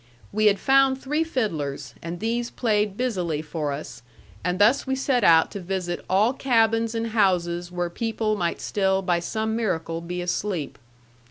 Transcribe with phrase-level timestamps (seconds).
[0.31, 4.01] We had found three fiddlers, and these played busily for us;
[4.43, 9.03] and thus we set out to visit all cabins and houses where people might still
[9.03, 10.79] by some miracle be asleep.